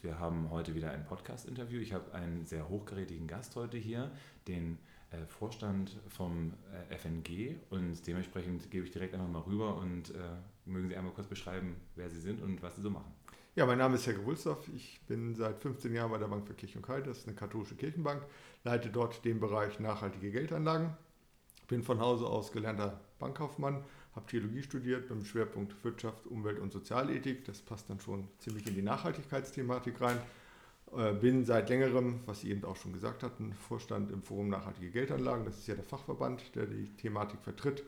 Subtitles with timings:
[0.00, 0.02] Finanzoptimist.
[0.02, 1.80] Wir haben heute wieder ein Podcast-Interview.
[1.80, 4.10] Ich habe einen sehr hochgerätigen Gast heute hier,
[4.48, 4.78] den
[5.10, 6.54] äh, Vorstand vom
[6.90, 10.18] äh, FNG und dementsprechend gebe ich direkt einfach mal rüber und äh,
[10.64, 13.12] mögen Sie einmal kurz beschreiben, wer Sie sind und was Sie so machen.
[13.56, 14.68] Ja, mein Name ist Herr Wulsdorf.
[14.74, 17.06] Ich bin seit 15 Jahren bei der Bank für Kirche und Kalt.
[17.06, 18.22] Das ist eine katholische Kirchenbank.
[18.64, 20.96] Leite dort den Bereich nachhaltige Geldanlagen.
[21.66, 23.84] Bin von Hause aus gelernter Bankkaufmann,
[24.20, 27.44] habe Theologie studiert mit dem Schwerpunkt Wirtschaft, Umwelt und Sozialethik.
[27.44, 30.18] Das passt dann schon ziemlich in die Nachhaltigkeitsthematik rein.
[30.96, 34.90] Äh, bin seit längerem, was Sie eben auch schon gesagt hatten, Vorstand im Forum Nachhaltige
[34.90, 35.44] Geldanlagen.
[35.44, 37.84] Das ist ja der Fachverband, der die Thematik vertritt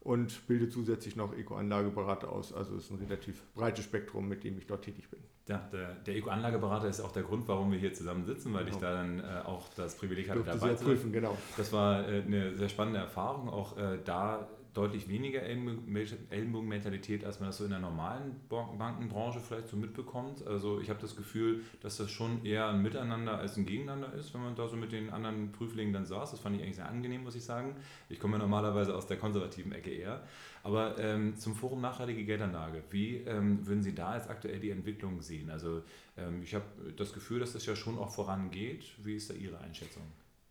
[0.00, 2.52] und bilde zusätzlich noch Eco-Anlageberater aus.
[2.52, 5.20] Also ist ein relativ breites Spektrum, mit dem ich dort tätig bin.
[5.48, 8.76] Ja, der, der Eco-Anlageberater ist auch der Grund, warum wir hier zusammen sitzen, weil genau.
[8.76, 11.12] ich da dann äh, auch das Privileg hatte, dabei zu sein.
[11.12, 11.36] Genau.
[11.56, 17.48] Das war äh, eine sehr spannende Erfahrung, auch äh, da deutlich weniger Ellenbogenmentalität, als man
[17.48, 20.44] das so in der normalen Bankenbranche vielleicht so mitbekommt.
[20.46, 24.34] Also ich habe das Gefühl, dass das schon eher ein Miteinander als ein Gegeneinander ist,
[24.34, 26.32] wenn man da so mit den anderen Prüflingen dann saß.
[26.32, 27.76] Das fand ich eigentlich sehr angenehm, muss ich sagen.
[28.08, 30.22] Ich komme ja normalerweise aus der konservativen Ecke eher.
[30.64, 35.22] Aber ähm, zum Forum Nachhaltige Geldanlage, wie ähm, würden Sie da jetzt aktuell die Entwicklung
[35.22, 35.50] sehen?
[35.50, 35.82] Also
[36.16, 36.64] ähm, ich habe
[36.96, 38.84] das Gefühl, dass das ja schon auch vorangeht.
[39.04, 40.02] Wie ist da Ihre Einschätzung?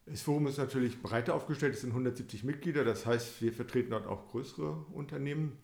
[0.05, 4.05] Das Forum ist natürlich breiter aufgestellt, es sind 170 Mitglieder, das heißt, wir vertreten dort
[4.05, 5.57] auch größere Unternehmen.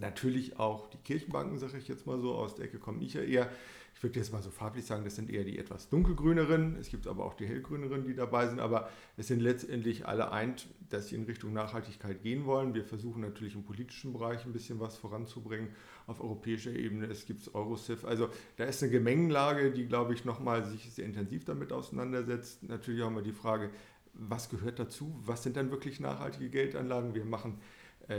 [0.00, 3.22] Natürlich auch die Kirchenbanken, sage ich jetzt mal so, aus der Ecke komme ich ja
[3.22, 3.50] eher
[3.94, 6.76] ich würde jetzt mal so farblich sagen, das sind eher die etwas dunkelgrüneren.
[6.76, 8.58] Es gibt aber auch die hellgrüneren, die dabei sind.
[8.58, 12.72] Aber es sind letztendlich alle eint, dass sie in Richtung Nachhaltigkeit gehen wollen.
[12.72, 15.68] Wir versuchen natürlich im politischen Bereich ein bisschen was voranzubringen.
[16.06, 18.06] Auf europäischer Ebene, es gibt Eurosif.
[18.06, 22.62] Also da ist eine Gemengenlage, die, glaube ich, nochmal sich sehr intensiv damit auseinandersetzt.
[22.62, 23.70] Natürlich haben wir die Frage,
[24.14, 25.14] was gehört dazu?
[25.24, 27.14] Was sind dann wirklich nachhaltige Geldanlagen?
[27.14, 27.58] Wir machen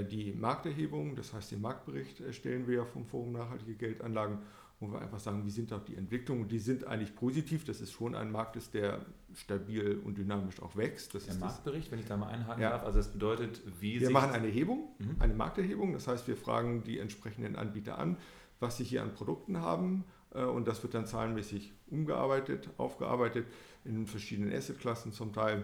[0.10, 4.40] die Markterhebung, das heißt den Marktbericht erstellen wir ja vom Forum Nachhaltige Geldanlagen
[4.82, 6.42] wo wir einfach sagen, wie sind doch die Entwicklungen?
[6.42, 7.64] Und die sind eigentlich positiv.
[7.66, 11.14] Das ist schon ein Markt, ist, der stabil und dynamisch auch wächst.
[11.14, 12.72] Das der ist Marktbericht, das, wenn ich da mal einhaken ja.
[12.72, 15.18] darf, also das bedeutet, wie Wir machen eine Erhebung, mhm.
[15.20, 15.94] eine Markterhebung.
[15.94, 18.18] Das heißt, wir fragen die entsprechenden Anbieter an,
[18.60, 20.04] was sie hier an Produkten haben.
[20.34, 23.46] Äh, und das wird dann zahlenmäßig umgearbeitet, aufgearbeitet
[23.86, 25.64] in verschiedenen Assetklassen zum Teil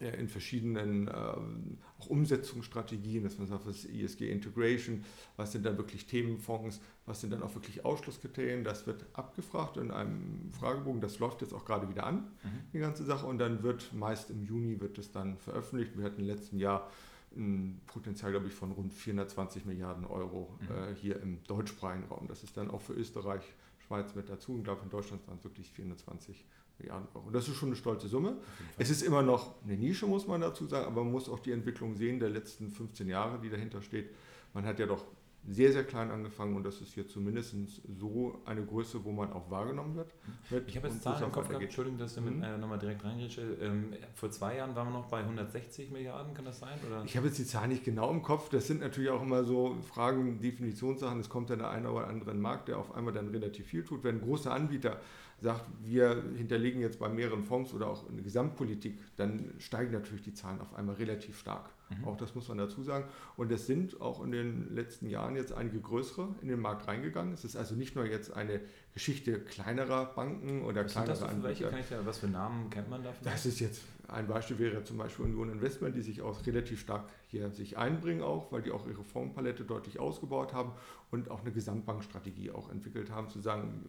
[0.00, 5.04] in verschiedenen ähm, auch Umsetzungsstrategien, dass man sagt, was ist ESG Integration,
[5.36, 9.90] was sind dann wirklich Themenfonds, was sind dann auch wirklich Ausschlusskriterien, das wird abgefragt in
[9.90, 12.48] einem Fragebogen, das läuft jetzt auch gerade wieder an, mhm.
[12.72, 15.96] die ganze Sache, und dann wird meist im Juni wird es dann veröffentlicht.
[15.98, 16.90] Wir hatten im letzten Jahr
[17.36, 20.74] ein Potenzial, glaube ich, von rund 420 Milliarden Euro mhm.
[20.74, 22.26] äh, hier im deutschsprachigen Raum.
[22.26, 23.42] Das ist dann auch für Österreich,
[23.86, 24.52] Schweiz mit dazu.
[24.52, 26.59] Und ich glaube, in Deutschland waren es wirklich 420 Milliarden.
[26.80, 27.30] Milliarden Euro.
[27.30, 28.36] Das ist schon eine stolze Summe.
[28.78, 31.52] Es ist immer noch eine Nische, muss man dazu sagen, aber man muss auch die
[31.52, 34.10] Entwicklung sehen der letzten 15 Jahre, die dahinter steht.
[34.52, 35.04] Man hat ja doch
[35.48, 37.54] sehr, sehr klein angefangen und das ist hier zumindest
[37.98, 40.12] so eine Größe, wo man auch wahrgenommen wird.
[40.66, 42.42] ich habe jetzt Zahlen im Kopf gehabt, Entschuldigung, dass ich mhm.
[42.42, 43.28] äh, nochmal direkt reingehe.
[43.60, 46.78] Ähm, vor zwei Jahren waren wir noch bei 160 Milliarden, kann das sein?
[46.86, 47.04] Oder?
[47.04, 48.50] Ich habe jetzt die Zahlen nicht genau im Kopf.
[48.50, 51.20] Das sind natürlich auch immer so Fragen, Definitionssachen.
[51.20, 54.04] Es kommt dann der eine oder andere Markt, der auf einmal dann relativ viel tut.
[54.04, 55.00] Wenn große Anbieter
[55.40, 60.34] sagt, wir hinterlegen jetzt bei mehreren Fonds oder auch eine Gesamtpolitik, dann steigen natürlich die
[60.34, 61.70] Zahlen auf einmal relativ stark.
[61.88, 62.04] Mhm.
[62.04, 63.04] Auch das muss man dazu sagen.
[63.36, 67.32] Und es sind auch in den letzten Jahren jetzt einige größere in den Markt reingegangen.
[67.32, 68.60] Es ist also nicht nur jetzt eine
[68.94, 71.48] Geschichte kleinerer Banken oder was kleinerer Anbieter.
[71.48, 73.24] Welche kann ich ja, was für Namen kennt man dafür?
[73.24, 77.08] Das ist jetzt ein Beispiel wäre zum Beispiel Union Investment, die sich auch relativ stark
[77.28, 80.72] hier sich einbringen auch, weil die auch ihre Fondspalette deutlich ausgebaut haben
[81.10, 83.84] und auch eine Gesamtbankstrategie auch entwickelt haben, zu sagen,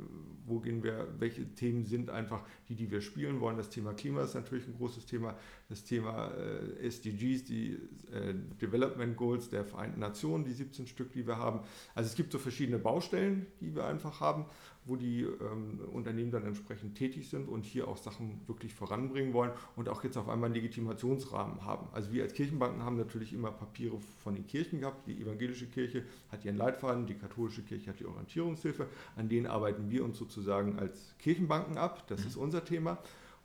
[0.46, 3.58] wo gehen wir, welche Themen sind einfach die, die wir spielen wollen.
[3.58, 5.36] Das Thema Klima ist natürlich ein großes Thema,
[5.72, 7.80] das Thema äh, SDGs, die
[8.12, 11.62] äh, Development Goals der Vereinten Nationen, die 17 Stück, die wir haben.
[11.96, 14.46] Also es gibt so verschiedene Baustellen, die wir einfach haben
[14.86, 19.52] wo die ähm, Unternehmen dann entsprechend tätig sind und hier auch Sachen wirklich voranbringen wollen
[19.76, 21.88] und auch jetzt auf einmal einen Legitimationsrahmen haben.
[21.92, 25.08] Also wir als Kirchenbanken haben natürlich immer Papiere von den Kirchen gehabt.
[25.08, 28.88] Die evangelische Kirche hat ihren Leitfaden, die katholische Kirche hat die Orientierungshilfe.
[29.16, 32.08] An denen arbeiten wir uns sozusagen als Kirchenbanken ab.
[32.08, 32.28] Das mhm.
[32.28, 32.98] ist unser Thema.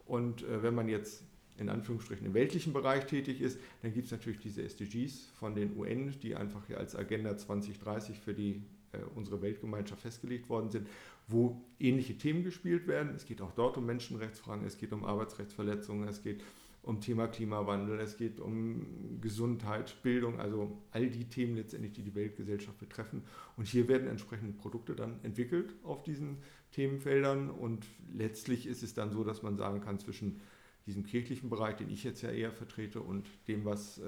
[0.07, 1.23] Und äh, wenn man jetzt
[1.59, 5.77] in Anführungsstrichen im weltlichen Bereich tätig ist, dann gibt es natürlich diese SDGs von den
[5.77, 8.63] UN, die einfach hier als Agenda 2030 für die,
[8.93, 10.87] äh, unsere Weltgemeinschaft festgelegt worden sind
[11.29, 13.15] wo ähnliche Themen gespielt werden.
[13.15, 16.43] Es geht auch dort um Menschenrechtsfragen, es geht um Arbeitsrechtsverletzungen, es geht
[16.83, 22.15] um Thema Klimawandel, es geht um Gesundheit, Bildung, also all die Themen letztendlich, die die
[22.15, 23.25] Weltgesellschaft betreffen.
[23.57, 26.39] Und hier werden entsprechende Produkte dann entwickelt auf diesen
[26.71, 30.41] Themenfeldern und letztlich ist es dann so, dass man sagen kann, zwischen
[30.87, 34.03] diesem kirchlichen Bereich, den ich jetzt ja eher vertrete, und dem, was äh,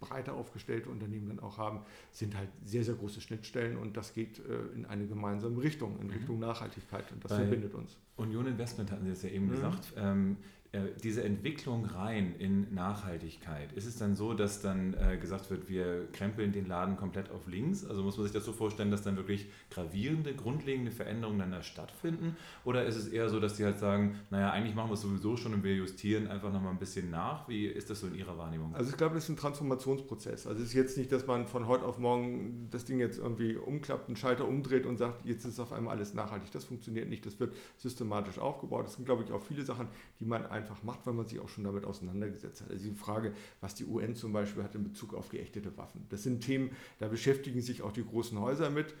[0.00, 1.80] breiter aufgestellte Unternehmen dann auch haben,
[2.10, 6.08] sind halt sehr, sehr große Schnittstellen und das geht äh, in eine gemeinsame Richtung, in
[6.08, 6.12] mhm.
[6.12, 7.96] Richtung Nachhaltigkeit und das Bei verbindet uns.
[8.16, 9.50] Union Investment hatten Sie jetzt ja eben mhm.
[9.50, 9.92] gesagt.
[9.96, 10.65] Ähm, äh,
[11.02, 16.08] diese Entwicklung rein in Nachhaltigkeit, ist es dann so, dass dann äh, gesagt wird, wir
[16.12, 17.84] krempeln den Laden komplett auf links?
[17.84, 21.62] Also muss man sich das so vorstellen, dass dann wirklich gravierende, grundlegende Veränderungen dann da
[21.62, 22.36] stattfinden?
[22.64, 25.36] Oder ist es eher so, dass die halt sagen, naja, eigentlich machen wir es sowieso
[25.36, 27.48] schon und wir justieren einfach nochmal ein bisschen nach?
[27.48, 28.74] Wie ist das so in Ihrer Wahrnehmung?
[28.74, 30.46] Also ich glaube, das ist ein Transformationsprozess.
[30.46, 33.56] Also es ist jetzt nicht, dass man von heute auf morgen das Ding jetzt irgendwie
[33.56, 36.50] umklappt, einen Schalter umdreht und sagt, jetzt ist auf einmal alles nachhaltig.
[36.50, 37.24] Das funktioniert nicht.
[37.24, 38.86] Das wird systematisch aufgebaut.
[38.86, 39.88] Das sind, glaube ich, auch viele Sachen,
[40.18, 42.70] die man einfach einfach macht, weil man sich auch schon damit auseinandergesetzt hat.
[42.70, 46.06] Also die Frage, was die UN zum Beispiel hat in Bezug auf geächtete Waffen.
[46.08, 48.94] Das sind Themen, da beschäftigen sich auch die großen Häuser mit,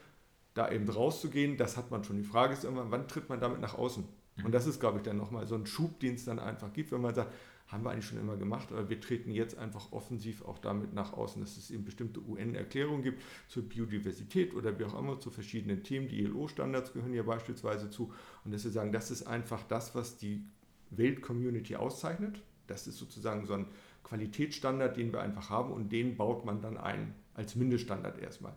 [0.54, 1.56] da eben rauszugehen.
[1.56, 2.16] Das hat man schon.
[2.16, 4.04] Die Frage ist irgendwann, wann tritt man damit nach außen?
[4.44, 6.92] Und das ist, glaube ich, dann nochmal so ein Schub, den es dann einfach gibt,
[6.92, 7.32] wenn man sagt,
[7.68, 11.12] haben wir eigentlich schon immer gemacht, aber wir treten jetzt einfach offensiv auch damit nach
[11.12, 15.82] außen, dass es eben bestimmte UN-Erklärungen gibt zur Biodiversität oder wie auch immer zu verschiedenen
[15.82, 16.08] Themen.
[16.08, 18.12] Die ILO-Standards gehören hier beispielsweise zu.
[18.44, 20.44] Und dass wir sagen, das ist einfach das, was die
[20.90, 22.42] Weltcommunity auszeichnet.
[22.66, 23.66] Das ist sozusagen so ein
[24.04, 28.52] Qualitätsstandard, den wir einfach haben und den baut man dann ein als Mindeststandard erstmal.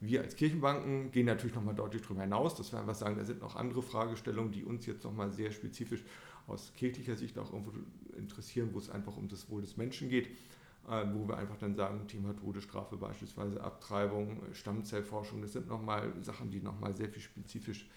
[0.00, 3.40] Wir als Kirchenbanken gehen natürlich nochmal deutlich darüber hinaus, dass wir einfach sagen, da sind
[3.40, 6.04] noch andere Fragestellungen, die uns jetzt nochmal sehr spezifisch
[6.46, 7.72] aus kirchlicher Sicht auch irgendwo
[8.16, 10.28] interessieren, wo es einfach um das Wohl des Menschen geht,
[10.88, 16.50] äh, wo wir einfach dann sagen, Thema Todesstrafe beispielsweise, Abtreibung, Stammzellforschung, das sind nochmal Sachen,
[16.50, 17.88] die nochmal sehr viel spezifisch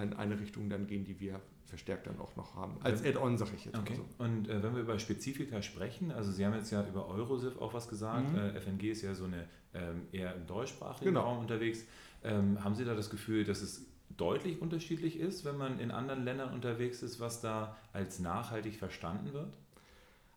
[0.00, 2.76] in eine Richtung dann gehen, die wir verstärkt dann auch noch haben.
[2.82, 3.96] Als Add-on, sage ich jetzt okay.
[3.96, 4.24] so.
[4.24, 7.74] Und äh, wenn wir über Spezifika sprechen, also Sie haben jetzt ja über Eurosif auch
[7.74, 8.38] was gesagt, mhm.
[8.38, 11.22] äh, FNG ist ja so eine ähm, eher im deutschsprachigen genau.
[11.22, 11.84] Raum unterwegs.
[12.22, 13.84] Ähm, haben Sie da das Gefühl, dass es
[14.16, 19.32] deutlich unterschiedlich ist, wenn man in anderen Ländern unterwegs ist, was da als nachhaltig verstanden
[19.32, 19.52] wird?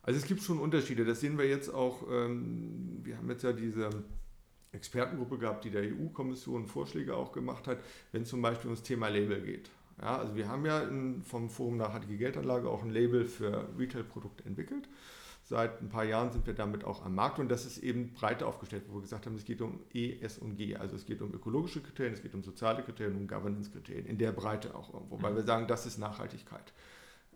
[0.02, 3.54] Also es gibt schon Unterschiede, das sehen wir jetzt auch, ähm, wir haben jetzt ja
[3.54, 3.90] diese
[4.72, 7.80] Expertengruppe gehabt, die der EU-Kommission Vorschläge auch gemacht hat,
[8.12, 9.70] wenn zum Beispiel ums Thema Label geht.
[10.02, 14.46] Ja, also wir haben ja in, vom Forum Nachhaltige Geldanlage auch ein Label für Retail-Produkte
[14.46, 14.88] entwickelt.
[15.44, 18.46] Seit ein paar Jahren sind wir damit auch am Markt und das ist eben breiter
[18.48, 20.76] aufgestellt, wo wir gesagt haben, es geht um E, S und G.
[20.76, 24.32] Also es geht um ökologische Kriterien, es geht um soziale Kriterien, um Governance-Kriterien, in der
[24.32, 25.38] Breite auch irgendwo, weil mhm.
[25.38, 26.72] wir sagen, das ist Nachhaltigkeit.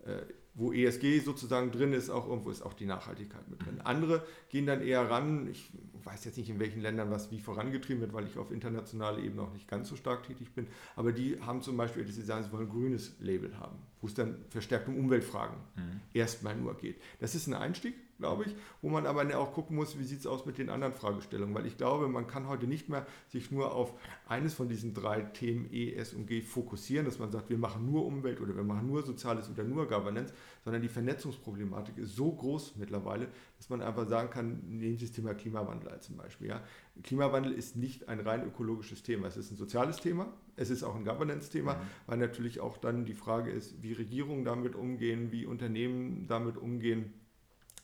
[0.04, 0.22] Äh,
[0.54, 3.80] wo ESG sozusagen drin ist, auch irgendwo ist auch die Nachhaltigkeit mit drin.
[3.82, 5.72] Andere gehen dann eher ran, ich
[6.04, 9.42] weiß jetzt nicht, in welchen Ländern was wie vorangetrieben wird, weil ich auf internationaler Ebene
[9.42, 12.44] auch nicht ganz so stark tätig bin, aber die haben zum Beispiel, dass sie sagen,
[12.44, 16.00] sie wollen ein grünes Label haben, wo es dann verstärkt um Umweltfragen mhm.
[16.12, 17.00] erstmal nur geht.
[17.18, 20.26] Das ist ein Einstieg, glaube ich, wo man aber auch gucken muss, wie sieht es
[20.26, 23.74] aus mit den anderen Fragestellungen, weil ich glaube, man kann heute nicht mehr sich nur
[23.74, 23.94] auf
[24.28, 27.86] eines von diesen drei Themen E, S und G fokussieren, dass man sagt, wir machen
[27.86, 30.32] nur Umwelt oder wir machen nur Soziales oder nur Governance,
[30.62, 35.14] sondern die Vernetzungsproblematik ist so groß mittlerweile, dass man einfach sagen kann, nehmen Sie das
[35.14, 36.48] Thema Klimawandel als zum Beispiel.
[36.48, 36.62] Ja.
[37.02, 40.94] Klimawandel ist nicht ein rein ökologisches Thema, es ist ein soziales Thema, es ist auch
[40.94, 41.78] ein Governance-Thema, mhm.
[42.06, 47.12] weil natürlich auch dann die Frage ist, wie Regierungen damit umgehen, wie Unternehmen damit umgehen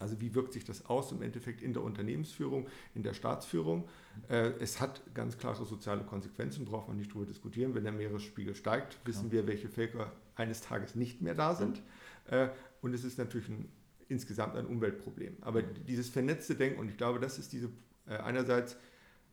[0.00, 3.86] also wie wirkt sich das aus im Endeffekt in der Unternehmensführung, in der Staatsführung?
[4.28, 7.74] Äh, es hat ganz klare soziale Konsequenzen, braucht man nicht darüber diskutieren.
[7.74, 11.82] Wenn der Meeresspiegel steigt, wissen wir, welche Völker eines Tages nicht mehr da sind.
[12.28, 12.48] Äh,
[12.80, 13.68] und es ist natürlich ein,
[14.08, 15.36] insgesamt ein Umweltproblem.
[15.42, 17.68] Aber dieses vernetzte Denken, und ich glaube, das ist diese
[18.06, 18.76] äh, einerseits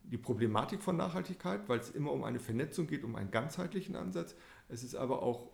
[0.04, 4.34] die Problematik von Nachhaltigkeit, weil es immer um eine Vernetzung geht, um einen ganzheitlichen Ansatz.
[4.68, 5.50] Es ist aber auch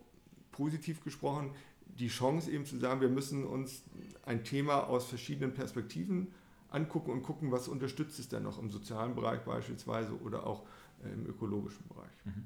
[0.51, 1.53] positiv gesprochen
[1.99, 3.83] die Chance eben zu sagen, wir müssen uns
[4.25, 6.27] ein Thema aus verschiedenen Perspektiven
[6.69, 10.63] angucken und gucken, was unterstützt es denn noch im sozialen Bereich beispielsweise oder auch
[11.03, 12.25] äh, im ökologischen Bereich.
[12.25, 12.45] Mhm.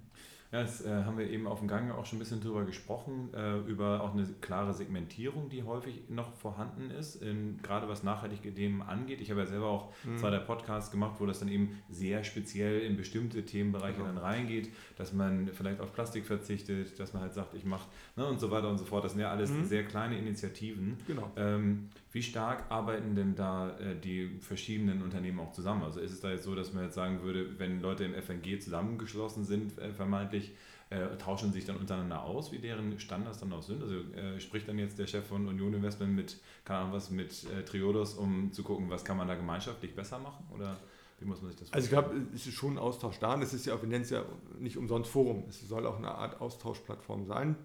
[0.52, 3.30] Ja, das äh, haben wir eben auf dem Gang auch schon ein bisschen drüber gesprochen,
[3.36, 8.52] äh, über auch eine klare Segmentierung, die häufig noch vorhanden ist, in, gerade was nachhaltige
[8.52, 9.22] Themen angeht.
[9.22, 10.18] Ich habe ja selber auch mhm.
[10.18, 14.08] zwei der Podcasts gemacht, wo das dann eben sehr speziell in bestimmte Themenbereiche genau.
[14.08, 18.26] dann reingeht, dass man vielleicht auf Plastik verzichtet, dass man halt sagt, ich mache ne,
[18.26, 19.04] und so weiter und so fort.
[19.04, 19.66] Das sind ja alles mhm.
[19.66, 20.98] sehr kleine Initiativen.
[21.06, 21.32] Genau.
[21.36, 25.84] Ähm, wie stark arbeiten denn da äh, die verschiedenen Unternehmen auch zusammen?
[25.84, 28.60] Also ist es da jetzt so, dass man jetzt sagen würde, wenn Leute im FNG
[28.60, 29.94] zusammengeschlossen sind, äh,
[30.40, 30.52] vermeintlich,
[30.90, 33.82] äh, tauschen sich dann untereinander aus, wie deren Standards dann auch sind?
[33.82, 37.46] Also äh, spricht dann jetzt der Chef von Union Investment mit, keine Ahnung was, mit
[37.46, 40.46] äh, Triodos, um zu gucken, was kann man da gemeinschaftlich besser machen?
[40.54, 40.80] Oder
[41.20, 41.98] wie muss man sich das vorstellen?
[42.00, 44.04] Also ich glaube, es ist schon ein Austausch da und es ist ja, wir nennen
[44.04, 44.24] es ja
[44.58, 45.44] nicht umsonst Forum.
[45.48, 47.56] Es soll auch eine Art Austauschplattform sein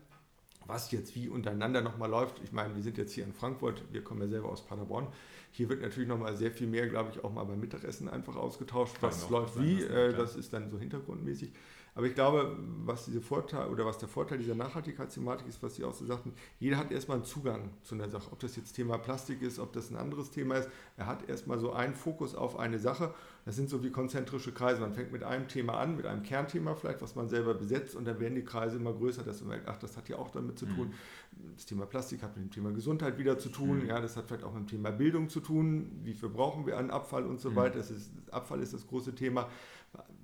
[0.66, 2.40] was jetzt wie untereinander nochmal läuft.
[2.42, 5.08] Ich meine, wir sind jetzt hier in Frankfurt, wir kommen ja selber aus Paderborn.
[5.52, 8.96] Hier wird natürlich nochmal sehr viel mehr, glaube ich, auch mal beim Mittagessen einfach ausgetauscht.
[9.00, 11.52] Was läuft wie, äh, das ist dann so hintergrundmäßig.
[11.96, 15.84] Aber ich glaube, was diese Vorteil oder was der Vorteil dieser Nachhaltigkeitsthematik ist, was Sie
[15.84, 18.32] auch so sagten, jeder hat erstmal einen Zugang zu einer Sache.
[18.32, 20.68] Ob das jetzt Thema Plastik ist, ob das ein anderes Thema ist.
[20.96, 23.14] Er hat erstmal so einen Fokus auf eine Sache.
[23.44, 24.80] Das sind so wie konzentrische Kreise.
[24.80, 28.06] Man fängt mit einem Thema an, mit einem Kernthema vielleicht, was man selber besetzt, und
[28.06, 30.58] dann werden die Kreise immer größer, dass man merkt, ach, das hat ja auch damit
[30.58, 30.88] zu tun.
[30.88, 31.52] Mhm.
[31.54, 33.82] Das Thema Plastik hat mit dem Thema Gesundheit wieder zu tun.
[33.82, 33.86] Mhm.
[33.86, 36.00] Ja, das hat vielleicht auch mit dem Thema Bildung zu tun.
[36.02, 37.56] Wie viel brauchen wir an Abfall und so mhm.
[37.56, 37.78] weiter.
[37.78, 39.48] Das ist, Abfall ist das große Thema.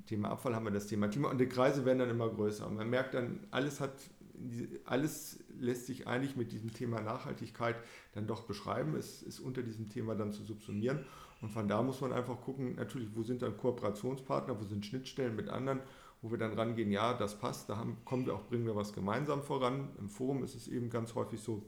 [0.07, 2.67] Thema Abfall haben wir das Thema Klima und die Kreise werden dann immer größer.
[2.67, 3.93] Und man merkt dann, alles hat,
[4.85, 7.77] alles lässt sich eigentlich mit diesem Thema Nachhaltigkeit
[8.15, 8.97] dann doch beschreiben.
[8.97, 11.05] Es ist unter diesem Thema dann zu subsumieren.
[11.41, 15.37] Und von da muss man einfach gucken, natürlich, wo sind dann Kooperationspartner, wo sind Schnittstellen
[15.37, 15.81] mit anderen,
[16.23, 18.93] wo wir dann rangehen, ja, das passt, da haben, kommen wir auch, bringen wir was
[18.93, 19.89] gemeinsam voran.
[19.99, 21.63] Im Forum ist es eben ganz häufig so,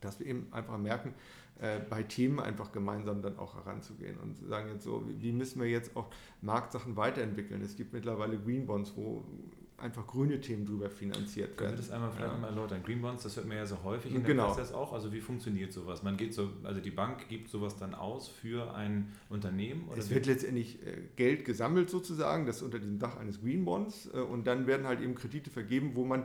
[0.00, 1.14] dass wir eben einfach merken,
[1.60, 5.68] äh, bei Themen einfach gemeinsam dann auch heranzugehen und sagen jetzt so, wie müssen wir
[5.68, 6.08] jetzt auch
[6.40, 7.62] Marktsachen weiterentwickeln.
[7.62, 9.24] Es gibt mittlerweile Green Bonds, wo
[9.80, 11.56] einfach grüne Themen drüber finanziert werden.
[11.56, 12.38] Können Sie das einmal vielleicht ja.
[12.38, 12.82] mal erläutern?
[12.82, 14.52] Green Bonds, das hört man ja so häufig in der genau.
[14.52, 14.92] Presse auch.
[14.92, 16.02] Also wie funktioniert sowas?
[16.02, 19.88] Man geht so, also die Bank gibt sowas dann aus für ein Unternehmen?
[19.96, 24.18] es wird letztendlich äh, Geld gesammelt sozusagen, das unter dem Dach eines Green Bonds äh,
[24.18, 26.24] und dann werden halt eben Kredite vergeben, wo man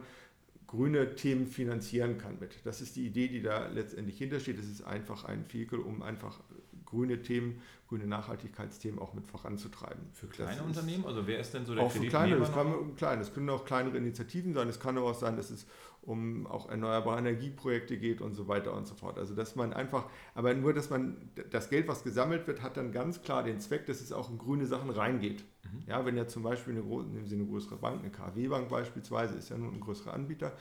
[0.67, 2.57] grüne Themen finanzieren kann mit.
[2.63, 4.59] Das ist die Idee, die da letztendlich hintersteht.
[4.59, 6.41] Es ist einfach ein Vehikel, um einfach
[6.85, 10.03] grüne Themen, grüne Nachhaltigkeitsthemen auch mit voranzutreiben.
[10.13, 11.05] Für kleine das Unternehmen?
[11.05, 13.19] Also wer ist denn so der Auch für kleine, das kann klein.
[13.19, 14.67] Es können auch kleinere Initiativen sein.
[14.67, 15.65] Es kann aber auch sein, dass es
[16.05, 19.17] um auch erneuerbare Energieprojekte geht und so weiter und so fort.
[19.17, 21.17] Also dass man einfach, aber nur, dass man
[21.49, 24.37] das Geld, was gesammelt wird, hat dann ganz klar den Zweck, dass es auch in
[24.37, 25.43] grüne Sachen reingeht.
[25.63, 25.83] Mhm.
[25.87, 29.49] Ja, wenn ja zum Beispiel eine, nehmen Sie eine größere Bank, eine KW-Bank beispielsweise, ist
[29.49, 30.53] ja nun ein größerer Anbieter,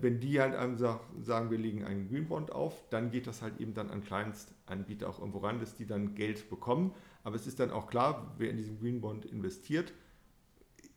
[0.00, 3.90] wenn die halt sagen, wir legen einen Greenbond auf, dann geht das halt eben dann
[3.90, 6.92] an Kleinstanbieter auch irgendwo ran, dass die dann Geld bekommen.
[7.22, 9.92] Aber es ist dann auch klar, wer in diesen Greenbond investiert,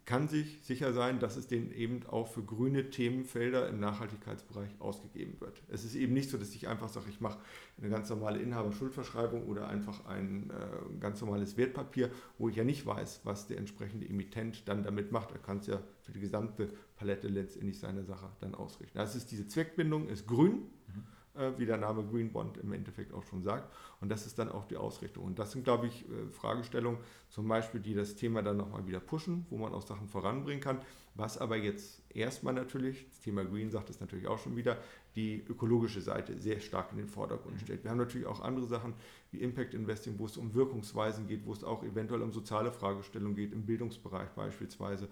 [0.08, 5.36] kann sich sicher sein, dass es den eben auch für grüne Themenfelder im Nachhaltigkeitsbereich ausgegeben
[5.42, 5.62] wird.
[5.68, 7.40] Es ist eben nicht so, dass ich einfach sage, ich mache
[7.78, 12.86] eine ganz normale Inhaberschuldverschreibung oder einfach ein äh, ganz normales Wertpapier, wo ich ja nicht
[12.86, 15.34] weiß, was der entsprechende Emittent dann damit macht.
[15.34, 18.98] Er kann es ja für die gesamte Palette letztendlich seine Sache dann ausrichten.
[18.98, 20.70] Das ist diese Zweckbindung, ist grün.
[20.88, 23.72] Mhm äh, wie der Name Green Bond im Endeffekt auch schon sagt.
[24.02, 25.24] Und das ist dann auch die Ausrichtung.
[25.24, 27.00] Und das sind, glaube ich, äh, Fragestellungen,
[27.30, 30.82] zum Beispiel, die das Thema dann nochmal wieder pushen, wo man auch Sachen voranbringen kann.
[31.16, 34.78] Was aber jetzt erstmal natürlich, das Thema Green sagt es natürlich auch schon wieder,
[35.18, 37.60] die ökologische Seite sehr stark in den Vordergrund mhm.
[37.60, 37.84] stellt.
[37.84, 38.94] Wir haben natürlich auch andere Sachen
[39.32, 43.36] wie Impact Investing, wo es um Wirkungsweisen geht, wo es auch eventuell um soziale Fragestellungen
[43.36, 45.10] geht, im Bildungsbereich beispielsweise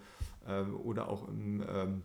[0.47, 2.03] ähm, oder auch im ähm,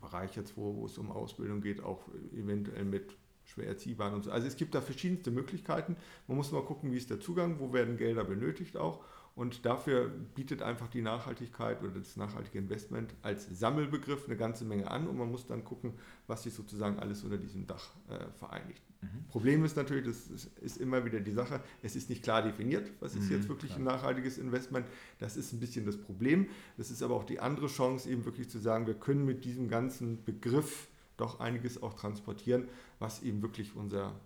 [0.00, 4.30] Bereich jetzt, wo, wo es um Ausbildung geht, auch eventuell mit schwer erziehbar und so.
[4.30, 5.96] Also es gibt da verschiedenste Möglichkeiten.
[6.28, 9.02] Man muss mal gucken, wie ist der Zugang, wo werden Gelder benötigt auch.
[9.38, 14.90] Und dafür bietet einfach die Nachhaltigkeit oder das nachhaltige Investment als Sammelbegriff eine ganze Menge
[14.90, 15.92] an und man muss dann gucken,
[16.26, 18.82] was sich sozusagen alles unter diesem Dach äh, vereinigt.
[19.00, 19.28] Mhm.
[19.28, 23.14] Problem ist natürlich, das ist immer wieder die Sache, es ist nicht klar definiert, was
[23.14, 23.80] ist mhm, jetzt wirklich klar.
[23.80, 24.88] ein nachhaltiges Investment.
[25.20, 26.48] Das ist ein bisschen das Problem.
[26.76, 29.68] Das ist aber auch die andere Chance, eben wirklich zu sagen, wir können mit diesem
[29.68, 32.66] ganzen Begriff doch einiges auch transportieren,
[32.98, 34.16] was eben wirklich unser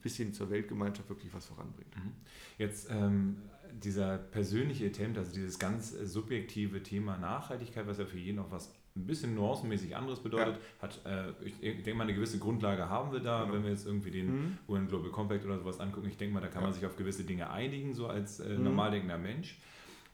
[0.00, 1.94] bisschen zur Weltgemeinschaft wirklich was voranbringt.
[1.96, 2.12] Mhm.
[2.58, 3.36] Jetzt ähm,
[3.72, 8.72] dieser persönliche Attempt, also dieses ganz subjektive Thema Nachhaltigkeit, was ja für jeden auch was
[8.96, 10.82] ein bisschen nuancenmäßig anderes bedeutet, ja.
[10.82, 13.54] hat, äh, ich denke mal, eine gewisse Grundlage haben wir da, genau.
[13.54, 14.58] wenn wir jetzt irgendwie den mhm.
[14.68, 16.08] UN Global Compact oder sowas angucken.
[16.08, 16.68] Ich denke mal, da kann ja.
[16.68, 18.64] man sich auf gewisse Dinge einigen, so als äh, mhm.
[18.64, 19.58] normal denkender Mensch.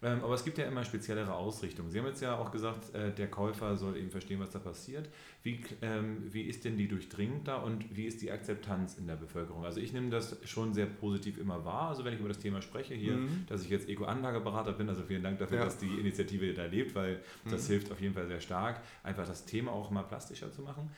[0.02, 1.90] Ähm, aber es gibt ja immer speziellere Ausrichtungen.
[1.90, 5.08] Sie haben jetzt ja auch gesagt, äh, der Käufer soll eben verstehen, was da passiert.
[5.42, 9.16] Wie, ähm, wie ist denn die Durchdringung da und wie ist die Akzeptanz in der
[9.16, 9.64] Bevölkerung?
[9.64, 11.88] Also ich nehme das schon sehr positiv immer wahr.
[11.88, 13.44] Also wenn ich über das Thema spreche hier, mhm.
[13.46, 15.64] dass ich jetzt Eco-Anlageberater bin, also vielen Dank dafür, ja.
[15.64, 17.72] dass die Initiative da lebt, weil das mhm.
[17.72, 20.90] hilft auf jeden Fall sehr stark, einfach das Thema auch mal plastischer zu machen.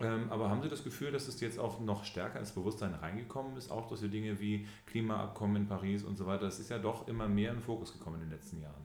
[0.00, 3.56] Ähm, aber haben Sie das Gefühl, dass es jetzt auch noch stärker ins Bewusstsein reingekommen
[3.56, 6.44] ist, auch durch so Dinge wie Klimaabkommen in Paris und so weiter?
[6.44, 8.82] Das ist ja doch immer mehr in den Fokus gekommen in den letzten Jahren.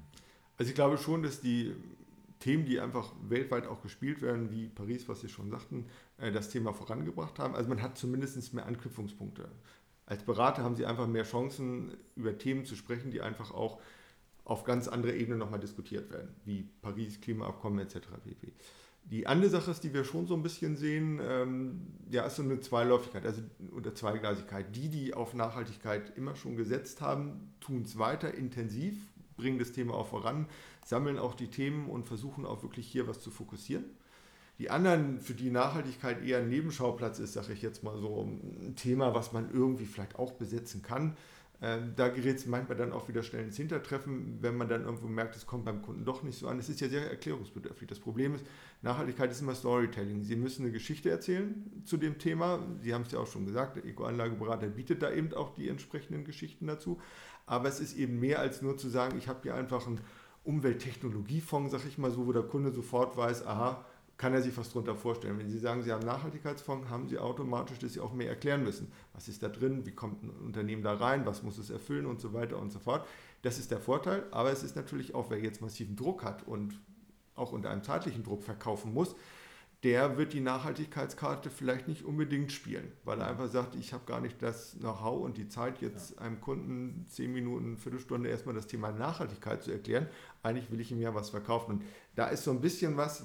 [0.58, 1.74] Also ich glaube schon, dass die
[2.40, 5.88] Themen, die einfach weltweit auch gespielt werden, wie Paris, was Sie schon sagten,
[6.18, 7.56] äh, das Thema vorangebracht haben.
[7.56, 9.50] Also man hat zumindest mehr Anknüpfungspunkte.
[10.06, 13.80] Als Berater haben Sie einfach mehr Chancen, über Themen zu sprechen, die einfach auch
[14.44, 18.08] auf ganz andere Ebenen nochmal diskutiert werden, wie Paris, Klimaabkommen etc.
[18.24, 18.54] pp.
[19.10, 22.44] Die andere Sache ist, die wir schon so ein bisschen sehen, ähm, ja, ist so
[22.44, 23.42] eine Zweiläufigkeit also,
[23.76, 24.76] oder Zweigleisigkeit.
[24.76, 28.96] Die, die auf Nachhaltigkeit immer schon gesetzt haben, tun es weiter intensiv,
[29.36, 30.48] bringen das Thema auch voran,
[30.86, 33.86] sammeln auch die Themen und versuchen auch wirklich hier was zu fokussieren.
[34.60, 38.76] Die anderen, für die Nachhaltigkeit eher ein Nebenschauplatz ist, sage ich jetzt mal so, ein
[38.76, 41.16] Thema, was man irgendwie vielleicht auch besetzen kann,
[41.62, 45.08] Ähm, da gerät es manchmal dann auch wieder schnell ins Hintertreffen, wenn man dann irgendwo
[45.08, 46.58] merkt, es kommt beim Kunden doch nicht so an.
[46.58, 47.88] Es ist ja sehr erklärungsbedürftig.
[47.88, 48.46] Das Problem ist,
[48.82, 50.24] Nachhaltigkeit ist immer Storytelling.
[50.24, 52.60] Sie müssen eine Geschichte erzählen zu dem Thema.
[52.80, 56.24] Sie haben es ja auch schon gesagt, der Eco-Anlageberater bietet da eben auch die entsprechenden
[56.24, 57.02] Geschichten dazu.
[57.46, 60.00] Aber es ist eben mehr als nur zu sagen, ich habe hier einfach einen
[60.46, 63.86] Umwelttechnologiefonds, sag ich mal so, wo der Kunde sofort weiß, aha,
[64.20, 65.40] kann er sich was darunter vorstellen.
[65.40, 68.92] Wenn Sie sagen, Sie haben Nachhaltigkeitsfonds, haben Sie automatisch, dass Sie auch mehr erklären müssen.
[69.14, 69.86] Was ist da drin?
[69.86, 71.26] Wie kommt ein Unternehmen da rein?
[71.26, 72.06] Was muss es erfüllen?
[72.06, 73.08] Und so weiter und so fort.
[73.44, 74.26] Das ist der Vorteil.
[74.32, 76.78] Aber es ist natürlich auch, wer jetzt massiven Druck hat und
[77.36, 79.16] auch unter einem zeitlichen Druck verkaufen muss,
[79.84, 84.20] der wird die Nachhaltigkeitskarte vielleicht nicht unbedingt spielen, weil er einfach sagt, ich habe gar
[84.20, 86.22] nicht das Know-how und die Zeit, jetzt ja.
[86.22, 90.08] einem Kunden zehn Minuten, Viertelstunde erstmal das Thema Nachhaltigkeit zu erklären.
[90.44, 91.76] Eigentlich will ich ihm ja was verkaufen.
[91.76, 91.84] Und
[92.16, 93.24] da ist so ein bisschen was,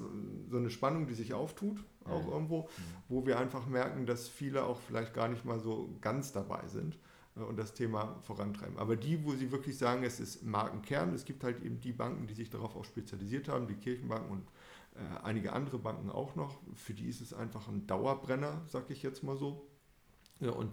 [0.49, 2.33] so eine Spannung, die sich auftut, auch ja.
[2.33, 2.85] irgendwo, ja.
[3.09, 6.97] wo wir einfach merken, dass viele auch vielleicht gar nicht mal so ganz dabei sind
[7.37, 8.79] äh, und das Thema vorantreiben.
[8.79, 12.29] Aber die, wo sie wirklich sagen, es ist Markenkern, es gibt halt eben die Banken,
[12.29, 14.49] die sich darauf auch spezialisiert haben, die Kirchenbanken und
[14.95, 16.59] äh, einige andere Banken auch noch.
[16.75, 19.67] Für die ist es einfach ein Dauerbrenner, sag ich jetzt mal so.
[20.41, 20.73] Ja, und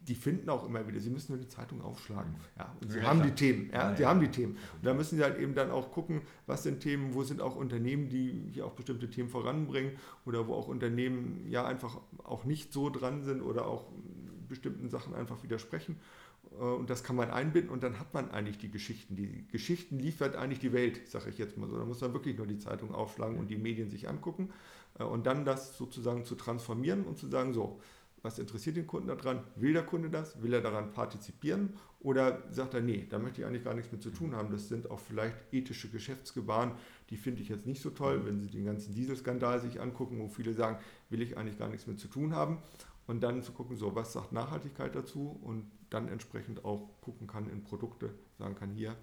[0.00, 2.36] die finden auch immer wieder, sie müssen nur die Zeitung aufschlagen.
[2.56, 3.30] Ja, und sie ja, haben klar.
[3.30, 3.70] die Themen.
[3.70, 4.52] Ja, ja, sie haben die Themen.
[4.52, 7.56] Und da müssen sie halt eben dann auch gucken, was sind Themen, wo sind auch
[7.56, 12.72] Unternehmen, die hier auch bestimmte Themen voranbringen oder wo auch Unternehmen ja einfach auch nicht
[12.72, 13.86] so dran sind oder auch
[14.48, 15.96] bestimmten Sachen einfach widersprechen.
[16.58, 19.16] Äh, und das kann man einbinden und dann hat man eigentlich die Geschichten.
[19.16, 21.76] Die Geschichten liefert eigentlich die Welt, sage ich jetzt mal so.
[21.76, 24.50] Da muss man wirklich nur die Zeitung aufschlagen und die Medien sich angucken
[24.98, 27.80] äh, und dann das sozusagen zu transformieren und zu sagen, so,
[28.22, 29.44] was interessiert den Kunden daran?
[29.54, 30.42] Will der Kunde das?
[30.42, 31.74] Will er daran partizipieren?
[32.00, 34.50] Oder sagt er, nee, da möchte ich eigentlich gar nichts mit zu tun haben.
[34.50, 36.72] Das sind auch vielleicht ethische Geschäftsgebaren,
[37.10, 40.28] die finde ich jetzt nicht so toll, wenn Sie den ganzen Dieselskandal sich angucken, wo
[40.28, 40.78] viele sagen,
[41.10, 42.58] will ich eigentlich gar nichts mit zu tun haben.
[43.06, 45.40] Und dann zu gucken, so, was sagt Nachhaltigkeit dazu?
[45.42, 48.96] Und dann entsprechend auch gucken kann in Produkte, sagen kann, hier,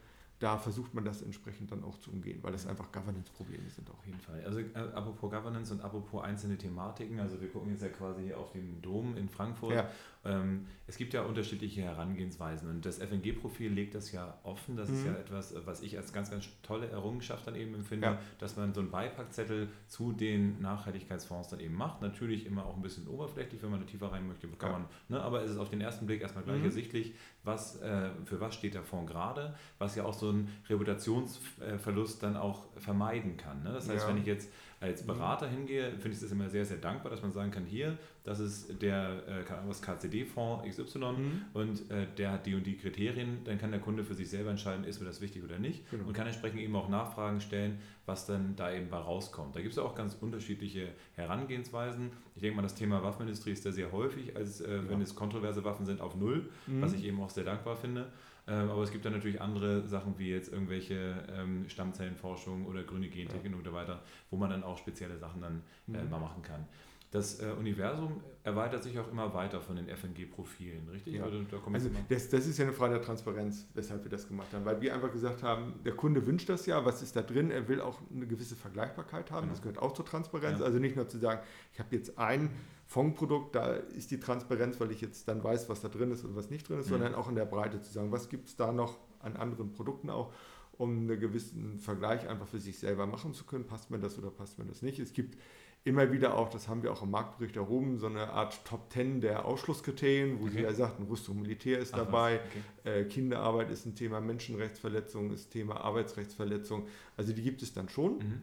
[0.45, 4.05] da versucht man das entsprechend dann auch zu umgehen, weil das einfach Governance-Probleme sind auf
[4.05, 4.43] jeden Fall.
[4.45, 8.37] Also äh, apropos Governance und apropos einzelne Thematiken, also wir gucken jetzt ja quasi hier
[8.37, 9.73] auf den Dom in Frankfurt.
[9.73, 9.89] Ja.
[10.23, 14.77] Ähm, es gibt ja unterschiedliche Herangehensweisen und das FNG-Profil legt das ja offen.
[14.77, 14.95] Das mhm.
[14.95, 18.19] ist ja etwas, was ich als ganz, ganz tolle Errungenschaft dann eben empfinde, ja.
[18.37, 22.03] dass man so einen Beipackzettel zu den Nachhaltigkeitsfonds dann eben macht.
[22.03, 24.77] Natürlich immer auch ein bisschen oberflächlich, wenn man da tiefer rein möchte, kann ja.
[24.77, 26.65] man, ne, aber es ist auf den ersten Blick erstmal gleich mhm.
[26.65, 27.15] ersichtlich,
[27.45, 32.35] was, äh, für was steht der Fonds gerade, was ja auch so einen Reputationsverlust dann
[32.35, 33.63] auch vermeiden kann.
[33.63, 33.71] Ne?
[33.71, 34.09] Das heißt, ja.
[34.09, 34.49] wenn ich jetzt
[34.81, 35.07] als mhm.
[35.07, 38.39] Berater hingehe, finde ich das immer sehr, sehr dankbar, dass man sagen kann, hier, das
[38.39, 41.41] ist der äh, KCD-Fonds XY mhm.
[41.53, 44.49] und äh, der hat die und die Kriterien, dann kann der Kunde für sich selber
[44.49, 46.07] entscheiden, ist mir das wichtig oder nicht genau.
[46.07, 49.55] und kann entsprechend eben auch Nachfragen stellen, was dann da eben bei rauskommt.
[49.55, 52.09] Da gibt es ja auch ganz unterschiedliche Herangehensweisen.
[52.35, 54.89] Ich denke mal, das Thema Waffenindustrie ist da sehr häufig, als äh, ja.
[54.89, 56.81] wenn es kontroverse Waffen sind, auf Null, mhm.
[56.81, 58.11] was ich eben auch sehr dankbar finde.
[58.47, 63.07] Ähm, aber es gibt dann natürlich andere Sachen wie jetzt irgendwelche ähm, Stammzellenforschung oder grüne
[63.07, 63.57] Gentechnik ja.
[63.57, 66.09] und so weiter, wo man dann auch spezielle Sachen dann äh, mhm.
[66.09, 66.65] mal machen kann.
[67.11, 71.15] Das äh, Universum erweitert sich auch immer weiter von den FNG-Profilen, richtig?
[71.15, 71.25] Ja.
[71.25, 74.65] Da also das, das, ist ja eine Frage der Transparenz, weshalb wir das gemacht haben.
[74.65, 77.51] Weil wir einfach gesagt haben, der Kunde wünscht das ja, was ist da drin?
[77.51, 79.43] Er will auch eine gewisse Vergleichbarkeit haben.
[79.43, 79.53] Genau.
[79.53, 80.59] Das gehört auch zur Transparenz.
[80.59, 80.65] Ja.
[80.65, 81.41] Also nicht nur zu sagen,
[81.73, 82.49] ich habe jetzt ein
[82.85, 86.35] Fondprodukt, da ist die Transparenz, weil ich jetzt dann weiß, was da drin ist und
[86.35, 86.91] was nicht drin ist, mhm.
[86.91, 90.11] sondern auch in der Breite zu sagen, was gibt es da noch an anderen Produkten
[90.11, 90.31] auch,
[90.77, 93.65] um einen gewissen Vergleich einfach für sich selber machen zu können.
[93.65, 94.99] Passt mir das oder passt mir das nicht?
[94.99, 95.37] Es gibt
[95.85, 99.21] immer wieder auch, das haben wir auch im Marktbericht erhoben, so eine Art Top Ten
[99.21, 100.53] der Ausschlusskriterien, wo okay.
[100.53, 102.41] sie ja sagten, Rüstung Militär ist Ach, dabei,
[102.83, 103.01] okay.
[103.01, 106.87] äh, Kinderarbeit ist ein Thema, Menschenrechtsverletzung ist Thema, Arbeitsrechtsverletzung.
[107.15, 108.17] Also die gibt es dann schon.
[108.17, 108.41] Mhm.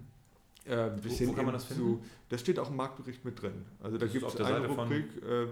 [0.64, 1.82] Äh, wo, wo kann man das finden?
[1.82, 3.66] Zu, das steht auch im Marktbericht mit drin.
[3.82, 5.22] Also da gibt es eine Seite Rubrik.
[5.22, 5.46] Äh,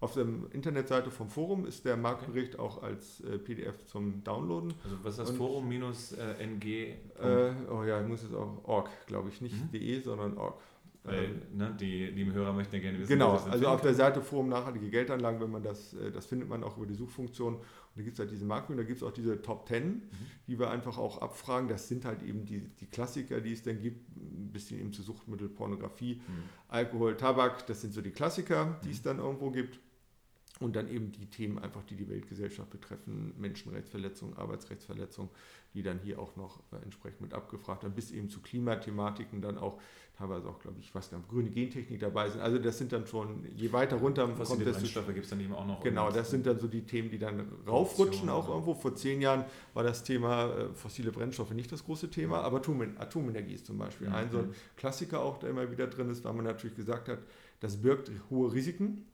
[0.00, 2.62] auf der Internetseite vom Forum ist der Marktbericht okay.
[2.62, 4.74] auch als äh, PDF zum Downloaden.
[4.82, 6.64] Also was ist das Forum-NG?
[6.64, 9.70] Äh, oh ja, ich muss es auch org, glaube ich, nicht mhm.
[9.72, 10.54] de, sondern org.
[11.02, 14.20] Weil ähm, ne, die lieben Hörer möchten ja gerne wissen, Genau, also auf der Seite
[14.20, 17.54] Forum Nachhaltige Geldanlagen, wenn man das, äh, das findet man auch über die Suchfunktion.
[17.54, 17.64] Und
[17.96, 20.02] da gibt es halt diese Marktberichte, da gibt es auch diese Top 10, mhm.
[20.46, 21.68] die wir einfach auch abfragen.
[21.68, 25.02] Das sind halt eben die, die Klassiker, die es dann gibt, ein bisschen eben zu
[25.02, 26.42] Suchtmittel, Pornografie, mhm.
[26.68, 28.92] Alkohol, Tabak, das sind so die Klassiker, die mhm.
[28.92, 29.80] es dann irgendwo gibt.
[30.60, 35.30] Und dann eben die Themen einfach, die die Weltgesellschaft betreffen, Menschenrechtsverletzungen, Arbeitsrechtsverletzungen,
[35.72, 39.56] die dann hier auch noch äh, entsprechend mit abgefragt haben, bis eben zu Klimathematiken dann
[39.56, 39.80] auch
[40.18, 42.42] teilweise auch, glaube ich, was da grüne Gentechnik dabei sind.
[42.42, 44.76] Also das sind dann schon, je weiter runter kommt das.
[44.76, 45.82] Brennstoffe gibt es dann eben auch noch.
[45.82, 48.52] Genau, das sind dann so die Themen, die dann raufrutschen auch ja.
[48.52, 48.74] irgendwo.
[48.74, 53.54] Vor zehn Jahren war das Thema äh, fossile Brennstoffe nicht das große Thema, aber Atomenergie
[53.54, 54.14] ist zum Beispiel mhm.
[54.14, 57.20] ein so ein Klassiker auch, der immer wieder drin ist, weil man natürlich gesagt hat,
[57.60, 59.06] das birgt hohe Risiken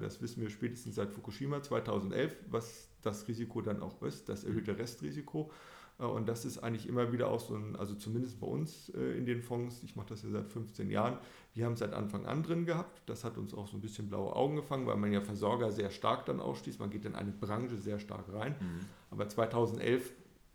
[0.00, 4.78] das wissen wir spätestens seit Fukushima 2011, was das Risiko dann auch ist, das erhöhte
[4.78, 5.50] Restrisiko.
[5.98, 9.16] Äh, und das ist eigentlich immer wieder auch so ein, also zumindest bei uns äh,
[9.16, 11.18] in den Fonds, ich mache das ja seit 15 Jahren,
[11.54, 13.02] wir haben es seit Anfang an drin gehabt.
[13.06, 15.90] Das hat uns auch so ein bisschen blaue Augen gefangen, weil man ja Versorger sehr
[15.90, 16.80] stark dann ausschließt.
[16.80, 18.54] Man geht in eine Branche sehr stark rein.
[18.58, 18.86] Mhm.
[19.10, 20.12] Aber 2011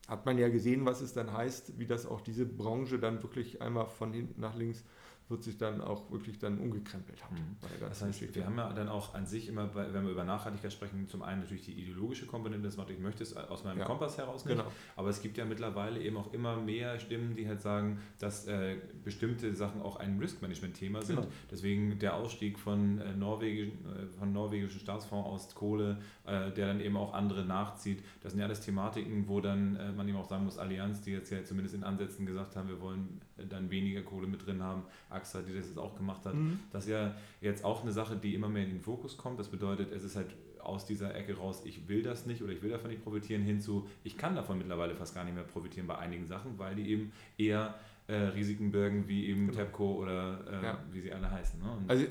[0.07, 3.61] hat man ja gesehen, was es dann heißt, wie das auch diese Branche dann wirklich
[3.61, 4.83] einmal von hinten nach links
[5.29, 7.35] wird sich dann auch wirklich dann umgekrempelt haben.
[7.35, 7.57] Mhm.
[7.81, 8.35] das heißt, Geschichte.
[8.35, 11.41] wir haben ja dann auch an sich immer, wenn wir über Nachhaltigkeit sprechen, zum einen
[11.41, 13.85] natürlich die ideologische Komponente, das macht, ich möchte es aus meinem ja.
[13.85, 14.71] Kompass heraus nicht, genau.
[14.95, 18.77] aber es gibt ja mittlerweile eben auch immer mehr Stimmen, die halt sagen, dass äh,
[19.03, 21.17] bestimmte Sachen auch ein Risk-Management-Thema sind.
[21.17, 21.27] Genau.
[21.51, 26.79] Deswegen der Ausstieg von, äh, norwegischen, äh, von norwegischen Staatsfonds aus Kohle, äh, der dann
[26.79, 30.29] eben auch andere nachzieht, das sind ja alles Thematiken, wo dann äh, man eben auch
[30.29, 33.19] sagen muss, Allianz, die jetzt ja zumindest in Ansätzen gesagt haben, wir wollen
[33.49, 36.33] dann weniger Kohle mit drin haben, AXA, die das jetzt auch gemacht hat.
[36.33, 36.59] Mhm.
[36.71, 39.39] Das ist ja jetzt auch eine Sache, die immer mehr in den Fokus kommt.
[39.39, 42.61] Das bedeutet, es ist halt aus dieser Ecke raus, ich will das nicht oder ich
[42.61, 45.97] will davon nicht profitieren, hinzu, ich kann davon mittlerweile fast gar nicht mehr profitieren bei
[45.97, 47.75] einigen Sachen, weil die eben eher
[48.07, 49.59] äh, Risiken birgen, wie eben genau.
[49.59, 50.83] TEPCO oder äh, ja.
[50.91, 51.59] wie sie alle heißen.
[51.59, 51.77] Ne?
[51.87, 52.05] Also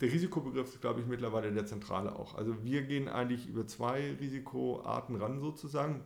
[0.00, 2.34] der Risikobegriff ist, glaube ich, mittlerweile der zentrale auch.
[2.36, 6.00] Also wir gehen eigentlich über zwei Risikoarten ran sozusagen.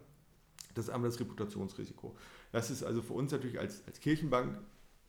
[0.74, 2.16] Das ist einmal das Reputationsrisiko.
[2.56, 4.58] Das ist also für uns natürlich als, als Kirchenbank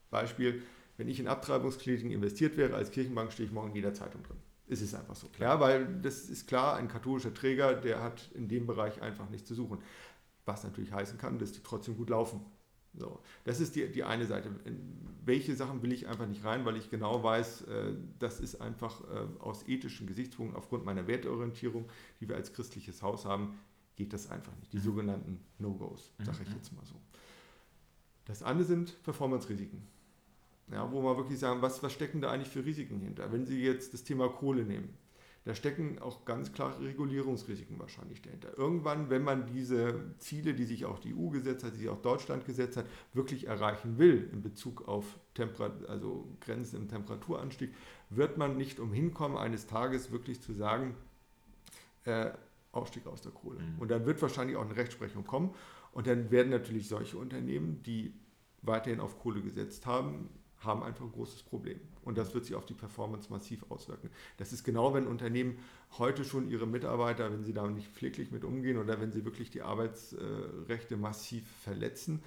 [0.09, 0.63] Beispiel,
[0.97, 4.35] wenn ich in Abtreibungskliniken investiert wäre, als Kirchenbank stehe ich morgen in jeder Zeitung drin.
[4.67, 5.29] Es ist einfach so.
[5.39, 9.47] Ja, weil das ist klar, ein katholischer Träger, der hat in dem Bereich einfach nichts
[9.47, 9.77] zu suchen.
[10.43, 12.41] Was natürlich heißen kann, dass die trotzdem gut laufen.
[12.93, 14.49] So, das ist die, die eine Seite.
[14.65, 18.59] In welche Sachen will ich einfach nicht rein, weil ich genau weiß, äh, das ist
[18.59, 21.85] einfach äh, aus ethischen Gesichtspunkten, aufgrund meiner Werteorientierung,
[22.19, 23.57] die wir als christliches Haus haben,
[23.95, 24.73] geht das einfach nicht.
[24.73, 24.81] Die mhm.
[24.81, 26.55] sogenannten No-Gos, sage ich mhm.
[26.55, 26.95] jetzt mal so.
[28.27, 29.81] Das andere sind Performance-Risiken.
[30.71, 33.31] Ja, wo man wirklich sagen, was, was stecken da eigentlich für Risiken hinter?
[33.31, 34.97] Wenn Sie jetzt das Thema Kohle nehmen,
[35.45, 38.57] da stecken auch ganz klare Regulierungsrisiken wahrscheinlich dahinter.
[38.57, 42.01] Irgendwann, wenn man diese Ziele, die sich auch die EU gesetzt hat, die sich auch
[42.01, 47.73] Deutschland gesetzt hat, wirklich erreichen will in Bezug auf Temperat also Grenzen im Temperaturanstieg,
[48.09, 50.95] wird man nicht umhin kommen, eines Tages wirklich zu sagen,
[52.03, 52.31] äh,
[52.73, 53.59] Ausstieg aus der Kohle.
[53.59, 53.79] Mhm.
[53.79, 55.53] Und dann wird wahrscheinlich auch eine Rechtsprechung kommen.
[55.91, 58.13] Und dann werden natürlich solche Unternehmen, die
[58.61, 61.79] weiterhin auf Kohle gesetzt haben, haben einfach ein großes Problem.
[62.03, 64.09] Und das wird sich auf die Performance massiv auswirken.
[64.37, 65.59] Das ist genau, wenn Unternehmen
[65.97, 69.51] heute schon ihre Mitarbeiter, wenn sie da nicht pfleglich mit umgehen oder wenn sie wirklich
[69.51, 72.23] die Arbeitsrechte massiv verletzen,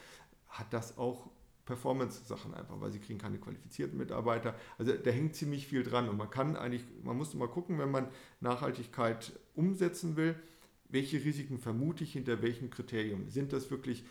[0.48, 1.30] hat das auch
[1.64, 4.54] Performance-Sachen einfach, weil sie kriegen keine qualifizierten Mitarbeiter.
[4.78, 7.90] Also da hängt ziemlich viel dran und man kann eigentlich, man muss mal gucken, wenn
[7.90, 8.08] man
[8.40, 10.34] Nachhaltigkeit umsetzen will,
[10.90, 13.28] welche Risiken vermute ich hinter welchen Kriterien?
[13.28, 14.04] Sind das wirklich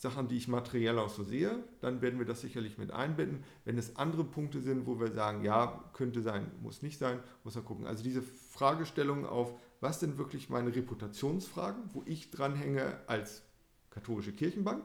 [0.00, 3.44] Sachen, die ich materiell auch so sehe, dann werden wir das sicherlich mit einbinden.
[3.66, 7.54] Wenn es andere Punkte sind, wo wir sagen, ja, könnte sein, muss nicht sein, muss
[7.54, 7.86] man gucken.
[7.86, 13.42] Also diese Fragestellung auf, was sind wirklich meine Reputationsfragen, wo ich dranhänge als
[13.90, 14.84] katholische Kirchenbank,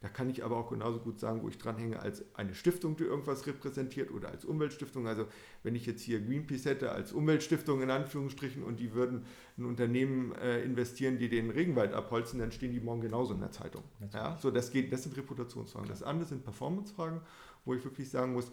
[0.00, 3.04] da kann ich aber auch genauso gut sagen, wo ich dranhänge als eine Stiftung, die
[3.04, 5.08] irgendwas repräsentiert oder als Umweltstiftung.
[5.08, 5.26] Also
[5.62, 9.24] wenn ich jetzt hier Greenpeace hätte als Umweltstiftung in Anführungsstrichen und die würden
[9.56, 13.52] ein Unternehmen äh, investieren, die den Regenwald abholzen, dann stehen die morgen genauso in der
[13.52, 13.82] Zeitung.
[14.12, 15.88] Ja, so das, geht, das sind Reputationsfragen.
[15.88, 17.22] Das andere sind Performancefragen,
[17.64, 18.52] wo ich wirklich sagen muss,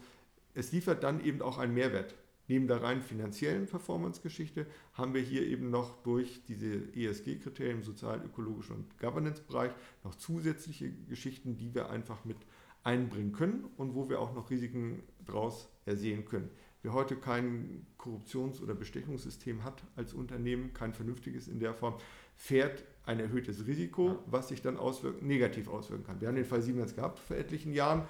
[0.53, 2.15] es liefert dann eben auch einen Mehrwert.
[2.47, 8.75] Neben der rein finanziellen Performance-Geschichte haben wir hier eben noch durch diese ESG-Kriterien im sozial-ökologischen
[8.75, 9.71] und Governance-Bereich
[10.03, 12.37] noch zusätzliche Geschichten, die wir einfach mit
[12.83, 16.49] einbringen können und wo wir auch noch Risiken daraus ersehen können.
[16.81, 21.95] Wer heute kein Korruptions- oder Bestechungssystem hat als Unternehmen, kein vernünftiges in der Form,
[22.35, 26.19] fährt ein erhöhtes Risiko, was sich dann auswirken, negativ auswirken kann.
[26.19, 28.03] Wir haben den Fall Siemens gehabt vor etlichen Jahren.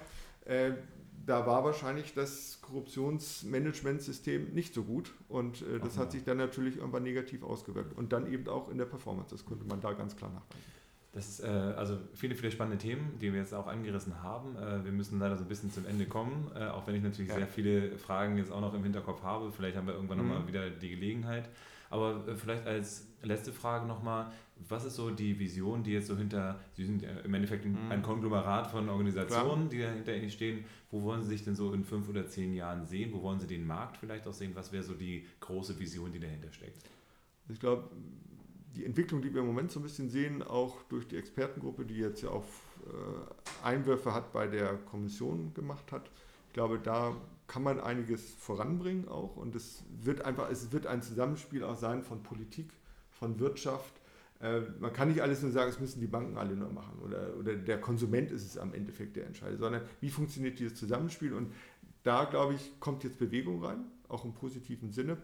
[0.44, 0.72] Äh,
[1.26, 6.10] da war wahrscheinlich das Korruptionsmanagementsystem nicht so gut und äh, das Ach, hat ja.
[6.12, 9.64] sich dann natürlich irgendwann negativ ausgewirkt und dann eben auch in der Performance, das konnte
[9.64, 10.74] man da ganz klar nachweisen.
[11.14, 14.56] Das äh, also viele, viele spannende Themen, die wir jetzt auch angerissen haben.
[14.56, 17.28] Äh, wir müssen leider so ein bisschen zum Ende kommen, äh, auch wenn ich natürlich
[17.28, 17.36] ja.
[17.36, 19.52] sehr viele Fragen jetzt auch noch im Hinterkopf habe.
[19.52, 20.28] Vielleicht haben wir irgendwann mhm.
[20.28, 21.48] nochmal wieder die Gelegenheit.
[21.94, 24.32] Aber äh, vielleicht als letzte Frage nochmal,
[24.68, 28.02] was ist so die Vision, die jetzt so hinter, Sie sind im Endeffekt ein mhm.
[28.02, 29.92] Konglomerat von Organisationen, Klar.
[29.94, 30.64] die dahinter stehen.
[30.90, 33.12] Wo wollen Sie sich denn so in fünf oder zehn Jahren sehen?
[33.12, 34.52] Wo wollen Sie den Markt vielleicht auch sehen?
[34.54, 36.82] Was wäre so die große Vision, die dahinter steckt?
[37.48, 37.88] Ich glaube,
[38.74, 41.98] die Entwicklung, die wir im Moment so ein bisschen sehen, auch durch die Expertengruppe, die
[41.98, 42.44] jetzt ja auch
[42.86, 46.10] äh, Einwürfe hat bei der Kommission gemacht hat,
[46.48, 47.14] ich glaube, da
[47.54, 52.02] kann man einiges voranbringen auch und es wird einfach, es wird ein Zusammenspiel auch sein
[52.02, 52.68] von Politik,
[53.12, 53.94] von Wirtschaft,
[54.40, 57.36] äh, man kann nicht alles nur sagen, es müssen die Banken alle nur machen oder,
[57.38, 61.52] oder der Konsument ist es am Endeffekt, der entscheidet, sondern wie funktioniert dieses Zusammenspiel und
[62.02, 65.16] da, glaube ich, kommt jetzt Bewegung rein, auch im positiven Sinne.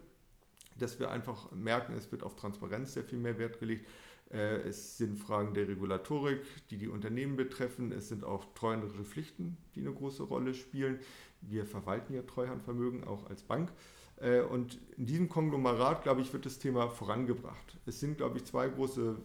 [0.79, 3.87] dass wir einfach merken, es wird auf Transparenz sehr viel mehr Wert gelegt.
[4.33, 6.41] Äh, es sind Fragen der Regulatorik,
[6.71, 7.93] die die Unternehmen betreffen.
[7.93, 11.01] Es sind auch treuhandrische Pflichten, die eine große Rolle spielen.
[11.43, 13.73] Wir verwalten ja Treuhandvermögen auch als Bank.
[14.21, 17.79] Äh, und in diesem Konglomerat, glaube ich, wird das Thema vorangebracht.
[17.87, 19.17] Es sind, glaube ich, zwei große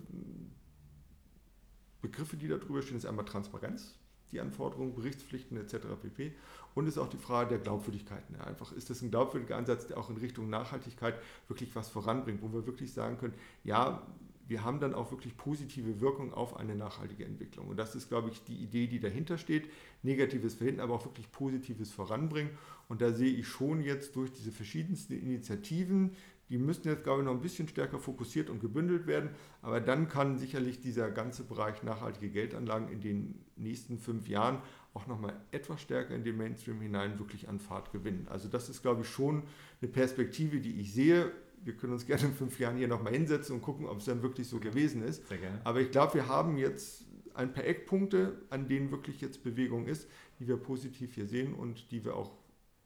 [2.01, 2.95] Begriffe, die darüber stehen.
[2.95, 3.95] Das ist einmal Transparenz,
[4.32, 5.88] die Anforderungen, Berichtspflichten etc.
[6.01, 6.34] pp.
[6.73, 8.23] Und es ist auch die Frage der Glaubwürdigkeit.
[8.45, 11.15] Einfach ist das ein glaubwürdiger Ansatz, der auch in Richtung Nachhaltigkeit
[11.47, 14.01] wirklich was voranbringt, wo wir wirklich sagen können, ja,
[14.47, 17.67] wir haben dann auch wirklich positive Wirkung auf eine nachhaltige Entwicklung.
[17.67, 19.69] Und das ist, glaube ich, die Idee, die dahinter steht.
[20.03, 22.51] Negatives verhindern, aber auch wirklich Positives voranbringen.
[22.88, 26.12] Und da sehe ich schon jetzt durch diese verschiedensten Initiativen,
[26.49, 29.31] die müssten jetzt, glaube ich, noch ein bisschen stärker fokussiert und gebündelt werden.
[29.63, 34.62] Aber dann kann sicherlich dieser ganze Bereich nachhaltige Geldanlagen in den nächsten fünf Jahren
[34.93, 38.27] auch nochmal etwas stärker in den Mainstream hinein wirklich an Fahrt gewinnen.
[38.29, 39.43] Also das ist, glaube ich, schon
[39.81, 41.31] eine Perspektive, die ich sehe
[41.63, 44.21] wir können uns gerne in fünf Jahren hier nochmal hinsetzen und gucken, ob es dann
[44.21, 45.27] wirklich so gewesen ist.
[45.27, 45.59] Sehr gerne.
[45.63, 50.07] Aber ich glaube, wir haben jetzt ein paar Eckpunkte, an denen wirklich jetzt Bewegung ist,
[50.39, 52.31] die wir positiv hier sehen und die wir auch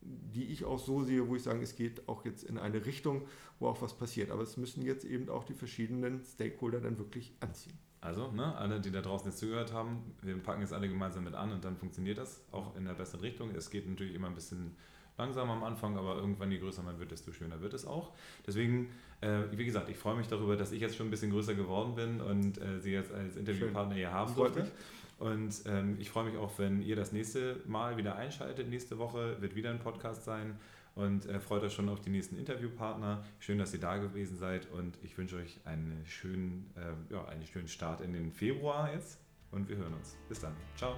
[0.01, 3.27] die ich auch so sehe, wo ich sage, es geht auch jetzt in eine Richtung,
[3.59, 4.31] wo auch was passiert.
[4.31, 7.77] Aber es müssen jetzt eben auch die verschiedenen Stakeholder dann wirklich anziehen.
[8.01, 11.33] Also, ne, alle, die da draußen jetzt zugehört haben, wir packen jetzt alle gemeinsam mit
[11.33, 13.53] an und dann funktioniert das auch in der besseren Richtung.
[13.53, 14.77] Es geht natürlich immer ein bisschen
[15.19, 18.13] langsam am Anfang, aber irgendwann, je größer man wird, desto schöner wird es auch.
[18.47, 18.89] Deswegen,
[19.21, 21.95] äh, wie gesagt, ich freue mich darüber, dass ich jetzt schon ein bisschen größer geworden
[21.95, 24.65] bin und äh, Sie jetzt als Interviewpartner hier haben durfte.
[25.19, 28.69] Und ähm, ich freue mich auch, wenn ihr das nächste Mal wieder einschaltet.
[28.69, 30.57] Nächste Woche wird wieder ein Podcast sein
[30.95, 33.23] und äh, freut euch schon auf die nächsten Interviewpartner.
[33.39, 37.45] Schön, dass ihr da gewesen seid und ich wünsche euch einen schönen, äh, ja, einen
[37.45, 39.19] schönen Start in den Februar jetzt
[39.51, 40.17] und wir hören uns.
[40.29, 40.53] Bis dann.
[40.77, 40.95] Ciao.